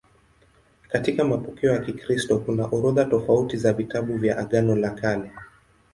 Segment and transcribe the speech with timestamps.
[0.87, 5.31] Katika mapokeo ya Kikristo kuna orodha tofauti za vitabu vya Agano la Kale.